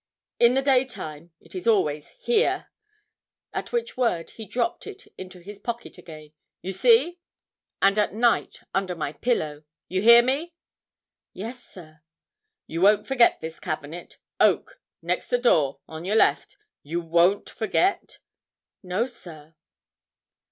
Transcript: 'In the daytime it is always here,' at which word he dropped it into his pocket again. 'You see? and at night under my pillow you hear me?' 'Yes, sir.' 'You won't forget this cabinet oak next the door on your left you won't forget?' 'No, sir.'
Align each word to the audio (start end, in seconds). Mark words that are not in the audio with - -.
'In 0.39 0.55
the 0.55 0.63
daytime 0.63 1.29
it 1.39 1.53
is 1.53 1.67
always 1.67 2.09
here,' 2.17 2.71
at 3.53 3.71
which 3.71 3.95
word 3.95 4.31
he 4.31 4.45
dropped 4.45 4.87
it 4.87 5.05
into 5.15 5.41
his 5.41 5.59
pocket 5.59 5.99
again. 5.99 6.31
'You 6.63 6.71
see? 6.71 7.19
and 7.83 7.99
at 7.99 8.11
night 8.11 8.61
under 8.73 8.95
my 8.95 9.13
pillow 9.13 9.63
you 9.87 10.01
hear 10.01 10.23
me?' 10.23 10.55
'Yes, 11.33 11.63
sir.' 11.63 12.01
'You 12.65 12.81
won't 12.81 13.05
forget 13.05 13.41
this 13.41 13.59
cabinet 13.59 14.17
oak 14.39 14.81
next 15.03 15.27
the 15.27 15.37
door 15.37 15.81
on 15.87 16.03
your 16.03 16.15
left 16.15 16.57
you 16.81 16.99
won't 16.99 17.47
forget?' 17.47 18.17
'No, 18.81 19.05
sir.' 19.05 19.53